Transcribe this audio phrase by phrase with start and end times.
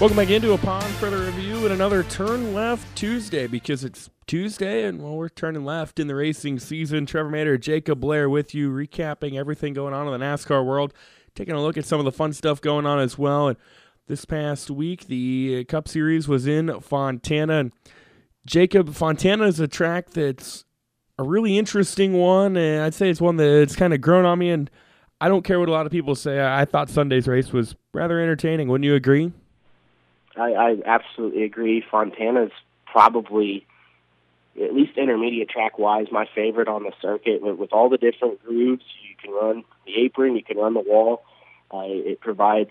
[0.00, 5.02] Welcome back into Upon Further Review and another Turn Left Tuesday because it's Tuesday and
[5.02, 7.04] well, we're turning left in the racing season.
[7.04, 10.94] Trevor Mater, Jacob Blair with you, recapping everything going on in the NASCAR world,
[11.34, 13.48] taking a look at some of the fun stuff going on as well.
[13.48, 13.56] And
[14.06, 17.54] this past week, the Cup Series was in Fontana.
[17.54, 17.72] And
[18.46, 20.64] Jacob, Fontana is a track that's
[21.18, 24.50] a really interesting one, and I'd say it's one that's kind of grown on me.
[24.50, 24.70] And
[25.20, 26.40] I don't care what a lot of people say.
[26.40, 28.68] I thought Sunday's race was rather entertaining.
[28.68, 29.32] Wouldn't you agree?
[30.38, 31.84] I, I absolutely agree.
[31.90, 32.52] Fontana's
[32.86, 33.66] probably,
[34.60, 37.42] at least intermediate track wise, my favorite on the circuit.
[37.42, 40.80] With, with all the different grooves, you can run the apron, you can run the
[40.80, 41.22] wall.
[41.72, 42.70] Uh, it provides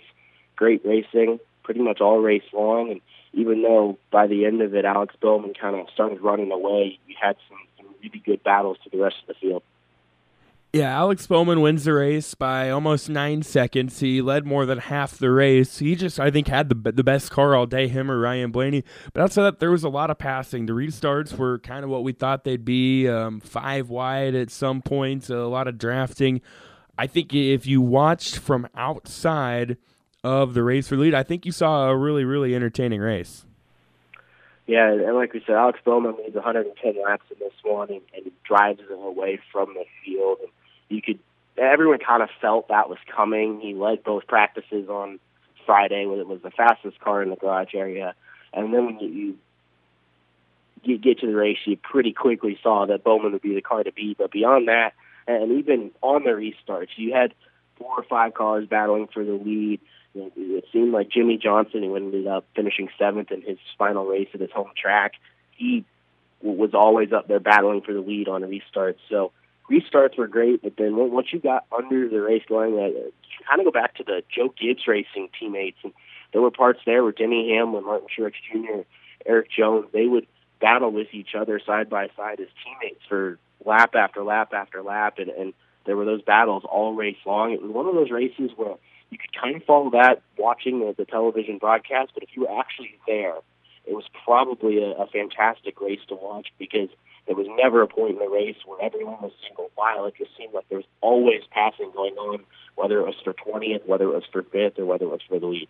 [0.56, 2.92] great racing pretty much all race long.
[2.92, 3.02] And
[3.34, 7.16] even though by the end of it, Alex Bowman kind of started running away, you
[7.22, 9.64] had some, some really good battles to the rest of the field.
[10.74, 14.00] Yeah, Alex Bowman wins the race by almost nine seconds.
[14.00, 15.80] He led more than half the race.
[15.80, 18.84] He just, I think, had the the best car all day, him or Ryan Blaney.
[19.14, 20.66] But outside that, there was a lot of passing.
[20.66, 24.82] The restarts were kind of what we thought they'd be um, five wide at some
[24.82, 26.42] points, a lot of drafting.
[26.98, 29.78] I think if you watched from outside
[30.24, 33.46] of the race for lead, I think you saw a really, really entertaining race.
[34.66, 38.32] Yeah, and like we said, Alex Bowman leads 110 laps in this one and, and
[38.44, 40.40] drives them away from the field.
[40.42, 40.50] And
[40.90, 41.20] you could
[41.58, 43.60] everyone kind of felt that was coming.
[43.60, 45.20] He led both practices on
[45.66, 48.14] Friday when it was the fastest car in the garage area,
[48.54, 49.38] and then when you, you
[50.84, 53.84] get, get to the race, you pretty quickly saw that Bowman would be the car
[53.84, 54.18] to beat.
[54.18, 54.94] But beyond that,
[55.28, 57.34] and even on the restarts, you had
[57.78, 59.82] four or five cars battling for the lead.
[60.16, 64.40] It seemed like Jimmie Johnson, who ended up finishing seventh in his final race at
[64.40, 65.14] his home track,
[65.52, 65.86] he
[66.42, 68.98] was always up there battling for the lead on restarts.
[69.10, 69.32] So
[69.72, 73.12] restarts were great, but then once you got under the race going, uh, you
[73.48, 75.94] kind of go back to the Joe Gibbs Racing teammates, and
[76.32, 78.82] there were parts there where Denny Hamlin, Martin Truex Jr.,
[79.26, 80.28] Erik Jones, they would
[80.60, 85.20] battle with each other side by side as teammates for lap after lap after lap,
[85.20, 85.54] and, and
[85.86, 87.52] there were those battles all race long.
[87.52, 88.76] It was one of those races where
[89.10, 92.60] you could kind of follow that watching the, the television broadcast, but if you were
[92.60, 93.36] actually there,
[93.86, 96.90] it was probably a, a fantastic race to watch because
[97.28, 100.06] there was never a point in the race where everyone was single file.
[100.06, 102.40] It just seemed like there was always passing going on,
[102.76, 105.40] whether it was for 20th, whether it was for 5th, or whether it was for
[105.40, 105.68] the lead.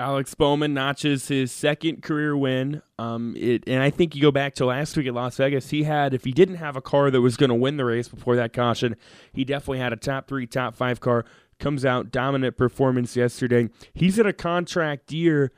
[0.00, 2.80] Alex Bowman notches his second career win.
[2.98, 5.70] Um, it, and I think you go back to last week at Las Vegas.
[5.70, 8.08] He had, if he didn't have a car that was going to win the race
[8.08, 8.96] before that caution,
[9.32, 11.26] he definitely had a top three, top five car.
[11.58, 13.68] Comes out dominant performance yesterday.
[13.92, 15.52] He's in a contract year.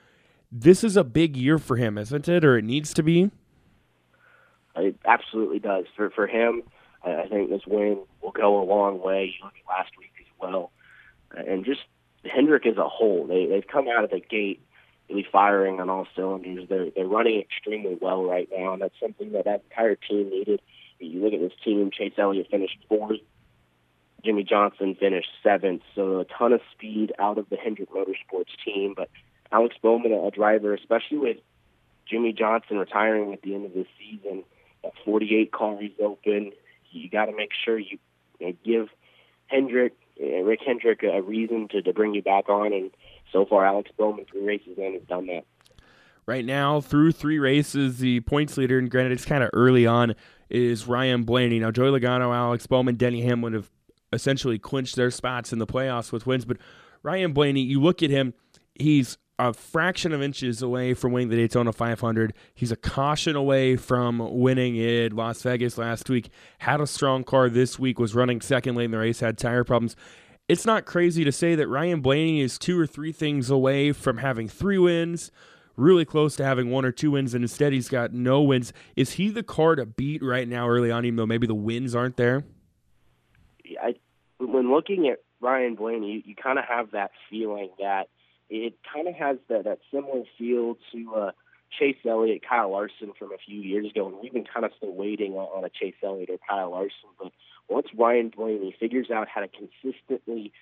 [0.51, 2.45] This is a big year for him, isn't it?
[2.45, 3.31] Or it needs to be.
[4.77, 5.85] It absolutely does.
[5.97, 6.63] For for him,
[7.05, 9.35] I think this win will go a long way.
[9.37, 10.71] You look at last week as well,
[11.37, 11.83] and just
[12.25, 13.27] Hendrick as a whole.
[13.27, 14.63] They they've come out of the gate
[15.09, 16.69] really firing on all cylinders.
[16.69, 20.61] They're they're running extremely well right now, and that's something that that entire team needed.
[20.99, 21.91] You look at this team.
[21.91, 23.21] Chase Elliott finished fourth.
[24.25, 25.83] Jimmie Johnson finished seventh.
[25.95, 29.11] So a ton of speed out of the Hendrick Motorsports team, but
[29.51, 31.37] Alex Bowman, a driver, especially with
[32.09, 34.45] Jimmie Johnson retiring at the end of the season,
[35.05, 36.53] 48 cars open.
[36.91, 37.99] You got to make sure you,
[38.39, 38.89] you know, give
[39.47, 42.73] Hendrick, uh, Rick Hendrick, a reason to, to bring you back on.
[42.73, 42.91] And
[43.33, 45.45] so far, Alex Bowman, three races in, has done that.
[46.25, 50.15] Right now, through three races, the points leader, and granted it's kind of early on,
[50.49, 51.59] is Ryan Blaney.
[51.59, 53.71] Now, Joey Logano, Alex Bowman, Denny Hamlin have
[54.13, 56.45] essentially clinched their spots in the playoffs with wins.
[56.45, 56.59] But
[57.03, 58.35] Ryan Blaney, you look at him,
[58.75, 62.35] he's a fraction of inches away from winning the Daytona 500.
[62.55, 66.31] He's a caution away from winning it Las Vegas last week.
[66.59, 69.65] Had a strong car this week, was running second late in the race, had tire
[69.65, 69.97] problems.
[70.49, 74.19] It's not crazy to say that Ryan Blaney is two or three things away from
[74.19, 75.31] having three wins,
[75.77, 78.73] really close to having one or two wins, and instead he's got no wins.
[78.97, 81.95] Is he the car to beat right now early on, even though maybe the wins
[81.95, 82.45] aren't there?
[83.83, 83.95] I,
[84.39, 88.09] when looking at Ryan Blaney, you, you kind of have that feeling that–
[88.53, 91.31] it kind of has that, that similar feel to uh,
[91.79, 94.93] Chase Elliott, Kyle Larson from a few years ago, and we've been kind of still
[94.93, 97.09] waiting on, on a Chase Elliott or Kyle Larson.
[97.19, 97.33] But
[97.69, 100.53] once Ryan Blaney figures out how to consistently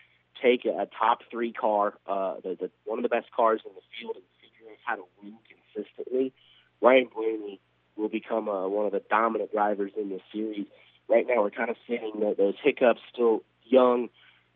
[0.40, 3.72] take a, a top three car, uh, the, the one of the best cars in
[3.74, 5.34] the field, and figure out how to win
[5.74, 6.32] consistently,
[6.80, 7.60] Ryan Blaney
[7.96, 10.66] will become uh, one of the dominant drivers in this series.
[11.08, 14.10] Right now, we're kind of seeing that those hiccups still young.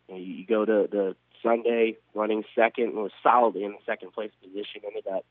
[0.08, 4.82] You, know, you go to the Sunday, running second, was solid in second place position.
[4.84, 5.24] Ended up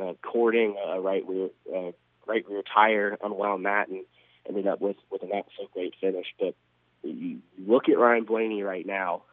[0.00, 1.92] uh, cording a right rear uh,
[2.26, 4.04] right rear tire, unwound that, and
[4.48, 6.26] ended up with with a not so great finish.
[6.40, 6.54] But
[7.02, 9.24] you look at Ryan Blaney right now,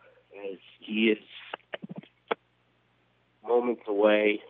[0.52, 1.18] as he is
[3.48, 4.42] moments away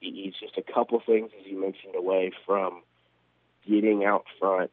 [0.00, 2.82] he's just a couple things, as you mentioned, away from
[3.68, 4.70] getting out front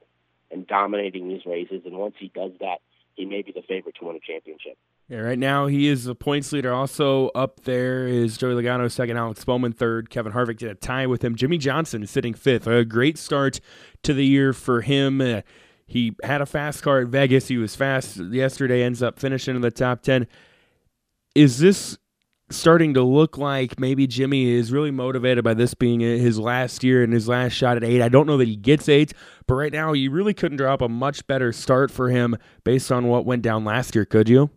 [0.52, 1.82] and dominating these races.
[1.86, 2.80] And once he does that,
[3.16, 4.78] he may be the favorite to win a championship.
[5.08, 6.74] Yeah, right now he is the points leader.
[6.74, 11.06] Also up there is Joey Logano second, Alex Bowman third, Kevin Harvick did a tie
[11.06, 11.36] with him.
[11.36, 12.66] Jimmie Johnson is sitting fifth.
[12.66, 13.60] A great start
[14.02, 15.22] to the year for him.
[15.22, 15.42] Uh,
[15.86, 17.48] he had a fast car at Vegas.
[17.48, 18.82] He was fast yesterday.
[18.82, 20.26] Ends up finishing in the top ten.
[21.36, 22.00] Is this
[22.50, 27.04] starting to look like maybe Jimmie is really motivated by this being his last year
[27.04, 28.02] and his last shot at eight.
[28.02, 29.14] I don't know that he gets eight,
[29.48, 32.92] but right now you really couldn't draw up a much better start for him based
[32.92, 34.52] on what went down last year, could you?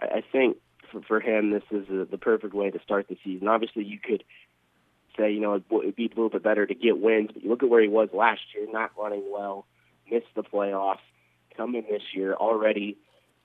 [0.00, 0.56] I think
[0.90, 3.48] for, for him, this is a, the perfect way to start the season.
[3.48, 4.24] Obviously, you could
[5.16, 7.50] say, you know, it would be a little bit better to get wins, but you
[7.50, 9.66] look at where he was last year, not running well,
[10.10, 10.98] missed the playoffs,
[11.56, 12.96] coming this year already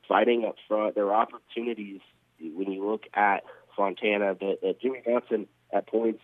[0.08, 0.96] fighting up front.
[0.96, 2.02] There are opportunities
[2.40, 3.44] when you look at
[3.76, 6.22] Fontana that, that Jimmie Johnson at points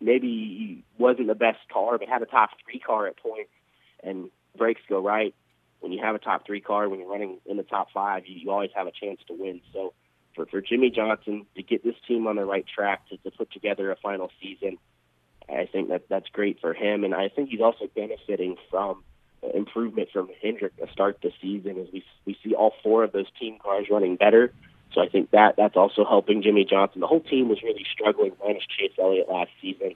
[0.00, 3.50] maybe wasn't the best car, but had a top three car at points,
[4.02, 5.34] and brakes go right.
[5.80, 8.38] When you have a top three car, when you're running in the top five, you,
[8.38, 9.60] you always have a chance to win.
[9.72, 9.92] So
[10.34, 13.50] for, for Jimmie Johnson to get this team on the right track to, to put
[13.50, 14.78] together a final season,
[15.48, 19.02] I think that that's great for him, and I think he's also benefiting from
[19.54, 23.26] improvement from Hendrick to start the season as we we see all four of those
[23.38, 24.52] team cars running better.
[24.92, 27.00] So I think that that's also helping Jimmie Johnson.
[27.00, 29.94] The whole team was really struggling minus Chase Elliott last season.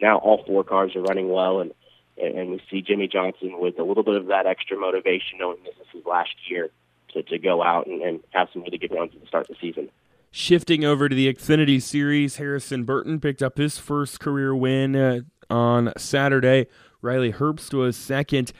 [0.00, 1.72] Now all four cars are running well, and
[2.18, 5.74] and we see Jimmie Johnson with a little bit of that extra motivation, knowing this
[5.80, 6.70] is his last year
[7.12, 9.60] to, to go out and, and have some really good runs to start of the
[9.60, 9.90] season.
[10.30, 15.20] Shifting over to the Xfinity Series, Harrison Burton picked up his first career win uh,
[15.48, 16.66] on Saturday.
[17.00, 18.52] Riley Herbst was second.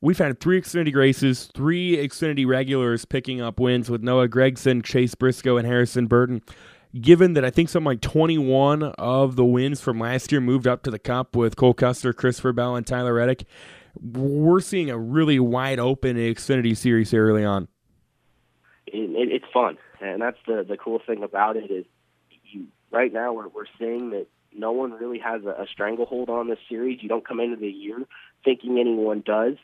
[0.00, 5.14] We've had three Xfinity races, three Xfinity regulars picking up wins with Noah Gragson, Chase
[5.14, 6.42] Briscoe, and Harrison Burton.
[7.00, 10.82] Given that I think something like 21 of the wins from last year moved up
[10.84, 13.44] to the Cup with Cole Custer, Christopher Bell, and Tyler Reddick,
[14.00, 17.68] we're seeing a really wide open Xfinity series early on.
[18.86, 21.84] It, it, it's fun, and that's the the cool thing about it is
[22.44, 24.26] you right now we're we're seeing that
[24.56, 27.02] no one really has a, a stranglehold on this series.
[27.02, 27.98] You don't come into the year
[28.44, 29.54] thinking anyone does.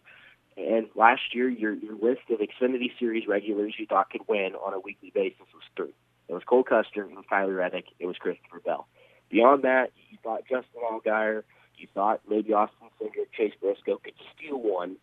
[0.56, 4.74] And last year, your your list of Xfinity Series regulars you thought could win on
[4.74, 5.94] a weekly basis was three.
[6.50, 8.88] Cole Custer, was Tyler Reddick, it was Christopher Bell.
[9.30, 11.44] Beyond that, you thought Justin Allgaier,
[11.76, 14.96] you thought maybe Austin Cindric, Chase Briscoe could steal one,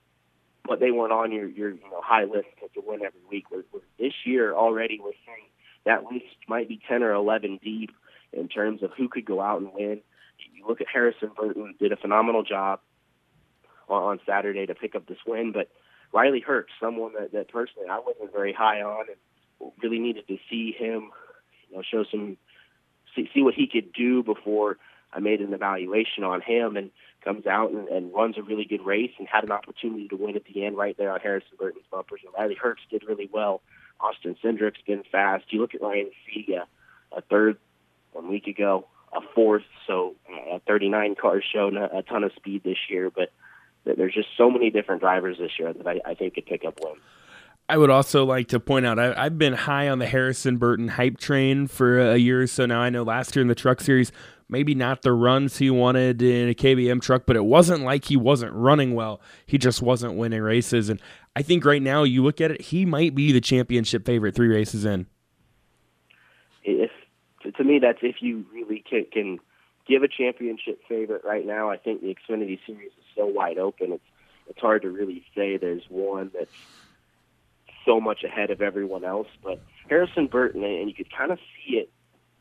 [0.67, 3.45] but they weren't on your your you know high list to win every week.
[3.49, 5.47] We're, we're, this year already, we're saying
[5.85, 7.91] that list might be ten or eleven deep
[8.33, 10.01] in terms of who could go out and win.
[10.53, 12.81] You look at Harrison Burton, did a phenomenal job
[13.87, 15.53] on Saturday to pick up this win.
[15.53, 15.69] But
[16.13, 20.37] Riley Herbst, someone that, that personally I wasn't very high on, and really needed to
[20.49, 21.11] see him,
[21.69, 22.37] you know, show some
[23.15, 24.77] see, see what he could do before
[25.13, 26.91] I made an evaluation on him, and
[27.23, 30.35] comes out and, and runs a really good race and had an opportunity to win
[30.35, 32.21] at the end right there on Harrison Burton's bumpers.
[32.23, 33.61] And Riley Herbst did really well.
[33.99, 35.45] Austin Cindric's been fast.
[35.49, 36.49] You look at Ryan Sieg,
[37.11, 37.57] a third
[38.13, 40.15] one week ago, a fourth, so
[40.51, 43.31] uh, 39 cars shown a, a ton of speed this year, but
[43.85, 46.79] there's just so many different drivers this year that I, I think could pick up
[46.81, 47.01] wins.
[47.69, 50.87] I would also like to point out I, have been high on the Harrison Burton
[50.87, 52.79] hype train for a year or so now.
[52.79, 54.11] I know last year in the Truck Series,
[54.47, 58.15] maybe not the runs he wanted in a KBM truck, but it wasn't like he
[58.15, 59.19] wasn't running well.
[59.45, 60.87] He just wasn't winning races.
[60.87, 61.01] And
[61.35, 64.47] I think right now you look at it, he might be the championship favorite three
[64.47, 65.07] races in.
[66.63, 66.91] If
[67.55, 69.39] to me, that's if you really can, can
[69.85, 71.69] give a championship favorite right now.
[71.69, 73.91] I think the Xfinity Series is so wide open.
[73.93, 74.03] It's
[74.49, 76.49] it's hard to really say there's one that's
[77.87, 79.27] so much ahead of everyone else.
[79.43, 81.89] But Harrison Burton, and you could kind of see it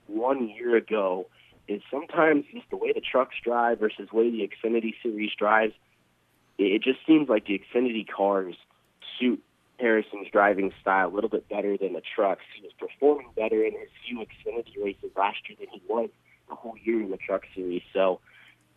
[0.09, 1.29] one year ago,
[1.69, 5.73] is sometimes just the way the trucks drive versus the way the Xfinity Series drives.
[6.59, 8.55] It just seems like the Xfinity cars
[9.19, 9.43] suit
[9.79, 12.43] Harrison's driving style a little bit better than the trucks.
[12.55, 16.09] He was performing better in his few Xfinity races last year than he was
[16.49, 17.83] the whole year in the Truck Series.
[17.93, 18.21] So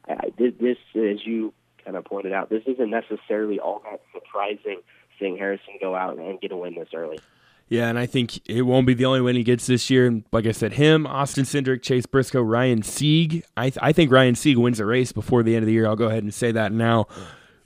[0.09, 1.53] uh, this, this, as you
[1.85, 4.81] kind of pointed out, this isn't necessarily all that surprising
[5.19, 7.19] seeing Harrison go out and get a win this early.
[7.67, 10.07] Yeah, and I think it won't be the only win he gets this year.
[10.07, 13.45] And like I said, him, Austin Cindric, Chase Briscoe, Ryan Sieg.
[13.55, 15.85] I, th- I think Ryan Sieg wins the race before the end of the year.
[15.85, 17.05] I'll go ahead and say that now.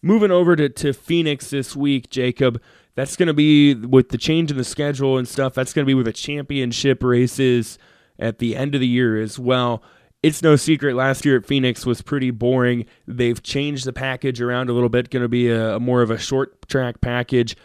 [0.01, 2.62] Moving over to, to Phoenix this week, Jacob.
[2.95, 5.53] That's going to be with the change in the schedule and stuff.
[5.53, 7.79] That's going to be with the championship races
[8.19, 9.81] at the end of the year as well.
[10.24, 12.86] It's no secret last year at Phoenix was pretty boring.
[13.06, 16.10] They've changed the package around a little bit, going to be a, a more of
[16.10, 17.58] a short track package.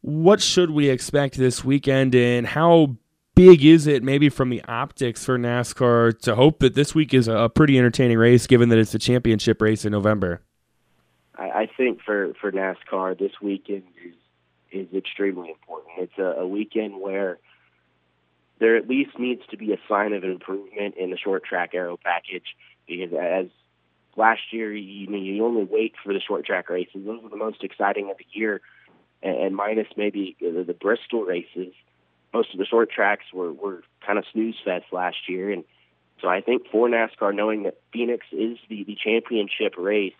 [0.00, 2.96] What should we expect this weekend, and how
[3.34, 7.26] big is it maybe from the optics for NASCAR to hope that this week is
[7.26, 10.40] a pretty entertaining race, given that it's a championship race in November?
[11.36, 14.14] I, I think for for NASCAR, this weekend is
[14.70, 15.90] is extremely important.
[15.98, 17.38] It's a, a weekend where
[18.58, 21.96] there at least needs to be a sign of improvement in the short track aero
[21.96, 23.46] package because as
[24.16, 27.04] last year you you only wait for the short track races.
[27.04, 28.60] Those are the most exciting of the year
[29.22, 31.72] and, minus maybe the, Bristol races.
[32.32, 35.64] Most of the short tracks were were kind of snooze fest last year and
[36.20, 40.14] so I think for NASCAR knowing that Phoenix is the the championship race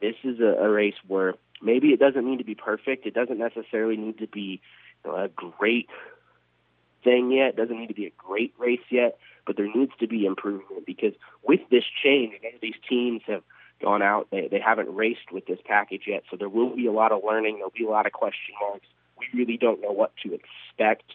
[0.00, 3.06] this is a, a race where maybe it doesn't need to be perfect.
[3.06, 4.60] It doesn't necessarily need to be
[5.04, 5.88] know, a great
[7.04, 7.50] thing yet.
[7.50, 10.86] It doesn't need to be a great race yet, but there needs to be improvement
[10.86, 13.42] because with this change, these teams have
[13.80, 14.28] gone out.
[14.30, 17.22] They they haven't raced with this package yet, so there will be a lot of
[17.24, 17.56] learning.
[17.56, 18.86] There'll be a lot of question marks.
[19.18, 21.12] We really don't know what to expect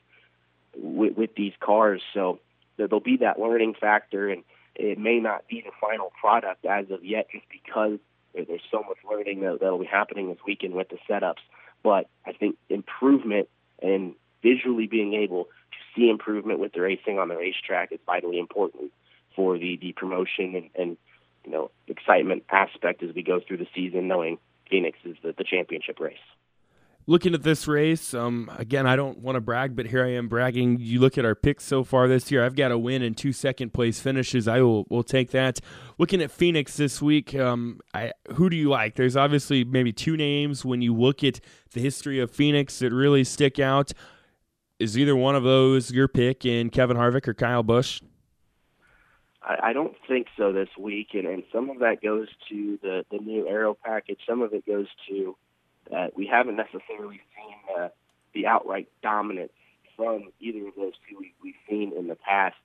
[0.78, 2.40] with, with these cars, so
[2.78, 4.44] there'll be that learning factor, and
[4.76, 8.00] it may not be the final product as of yet, just because
[8.34, 11.44] there's so much learning that, that'll be happening this weekend with the setups.
[11.84, 13.50] But I think improvement
[13.82, 15.48] and visually being able
[15.96, 18.92] see improvement with the racing on the racetrack is vitally important
[19.36, 20.98] for the the promotion and, and
[21.46, 24.38] you know excitement aspect as we go through the season, knowing
[24.70, 26.18] Phoenix is the, the championship race.
[27.08, 30.28] Looking at this race, um, again, I don't want to brag, but here I am
[30.28, 30.78] bragging.
[30.80, 32.46] You look at our picks so far this year.
[32.46, 34.48] I've got a win and two second place finishes.
[34.48, 35.60] I will will take that.
[35.98, 38.94] Looking at Phoenix this week, um, I, who do you like?
[38.94, 41.40] There's obviously maybe two names when you look at
[41.74, 43.92] the history of Phoenix that really stick out
[44.80, 48.02] is either one of those your pick in Kevin Harvick or Kyle Busch?
[49.42, 53.06] I, I don't think so this week, and, and some of that goes to the
[53.12, 54.20] the new aero package.
[54.28, 55.36] Some of it goes to
[55.92, 57.90] that we haven't necessarily seen uh,
[58.34, 59.52] the outright dominance
[59.96, 62.56] from either of those two we, we've seen in the past.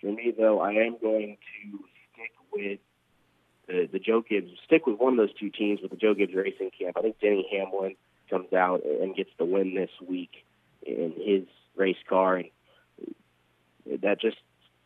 [0.00, 1.78] For me, though, I am going to
[2.12, 2.78] stick with
[3.66, 6.34] the, the Joe Gibbs, stick with one of those two teams with the Joe Gibbs
[6.34, 6.96] Racing Camp.
[6.96, 7.96] I think Denny Hamlin
[8.30, 10.30] comes out and gets the win this week
[10.88, 11.44] in his
[11.76, 12.48] race car, and
[14.02, 14.36] that just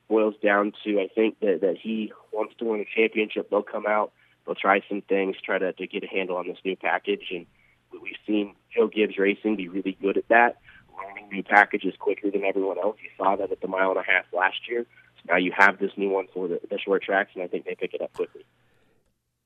[0.09, 3.51] boils down to I think that that he wants to win a championship.
[3.51, 4.13] They'll come out,
[4.45, 7.47] they'll try some things, try to to get a handle on this new package, and
[7.93, 10.59] we've seen Joe Gibbs Racing be really good at that.
[10.97, 12.97] Learning new packages quicker than everyone else.
[13.03, 14.87] You saw that at the mile and a half last year.
[15.17, 17.65] So now you have this new one for the, the short tracks, and I think
[17.65, 18.45] they pick it up quickly.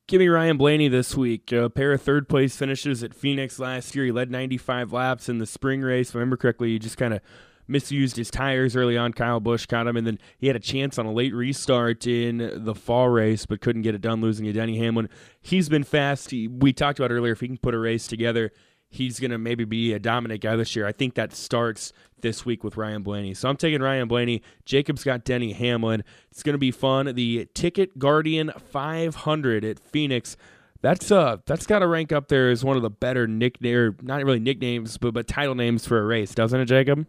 [0.09, 1.51] Give me Ryan Blaney this week.
[1.51, 4.05] A pair of third place finishes at Phoenix last year.
[4.05, 6.11] He led 95 laps in the spring race.
[6.11, 7.21] If I remember correctly, he just kind of
[7.67, 9.13] misused his tires early on.
[9.13, 12.63] Kyle Busch caught him, and then he had a chance on a late restart in
[12.65, 15.09] the fall race, but couldn't get it done, losing to Denny Hamlin.
[15.41, 16.31] He's been fast.
[16.31, 18.53] He, we talked about earlier if he can put a race together,
[18.97, 20.87] he's going to maybe be a dominant guy this year.
[20.87, 23.35] I think that starts this week with Ryan Blaney.
[23.35, 24.43] So I'm taking Ryan Blaney.
[24.65, 26.03] Jacob's got Denny Hamlin.
[26.31, 27.15] It's going to be fun.
[27.15, 30.37] The Ticket Guardian 500 at Phoenix.
[30.83, 34.23] That's uh that's got to rank up there as one of the better nickname, not
[34.23, 37.07] really nicknames, but but title names for a race, doesn't it, Jacob?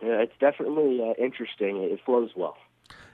[0.00, 1.82] Yeah, it's definitely uh, interesting.
[1.82, 2.56] It flows well.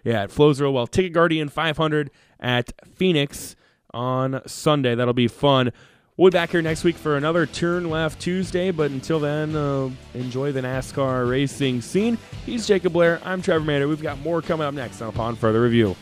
[0.04, 0.86] Yeah, it flows real well.
[0.86, 3.56] Ticket Guardian 500 at Phoenix
[3.92, 4.94] on Sunday.
[4.94, 5.72] That'll be fun.
[6.16, 9.90] We'll be back here next week for another Turn Left Tuesday, but until then, uh,
[10.14, 12.18] enjoy the NASCAR racing scene.
[12.46, 13.20] He's Jacob Blair.
[13.24, 13.88] I'm Trevor Mander.
[13.88, 15.96] We've got more coming up next on Upon Further Review.